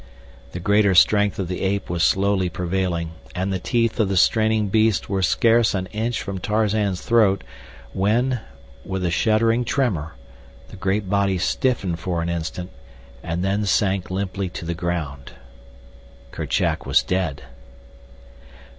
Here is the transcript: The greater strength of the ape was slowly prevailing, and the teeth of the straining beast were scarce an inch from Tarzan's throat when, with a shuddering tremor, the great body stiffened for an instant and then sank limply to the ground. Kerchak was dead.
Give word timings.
The 0.53 0.59
greater 0.59 0.95
strength 0.95 1.37
of 1.37 1.47
the 1.47 1.61
ape 1.61 1.87
was 1.87 2.03
slowly 2.03 2.49
prevailing, 2.49 3.11
and 3.35 3.53
the 3.53 3.59
teeth 3.59 3.99
of 3.99 4.09
the 4.09 4.17
straining 4.17 4.67
beast 4.69 5.09
were 5.09 5.21
scarce 5.21 5.75
an 5.75 5.85
inch 5.91 6.23
from 6.23 6.39
Tarzan's 6.39 7.01
throat 7.01 7.43
when, 7.93 8.39
with 8.83 9.05
a 9.05 9.11
shuddering 9.11 9.63
tremor, 9.63 10.15
the 10.69 10.75
great 10.75 11.07
body 11.07 11.37
stiffened 11.37 11.99
for 11.99 12.23
an 12.23 12.29
instant 12.29 12.71
and 13.21 13.45
then 13.45 13.63
sank 13.65 14.09
limply 14.09 14.49
to 14.49 14.65
the 14.65 14.73
ground. 14.73 15.33
Kerchak 16.31 16.83
was 16.87 17.03
dead. 17.03 17.43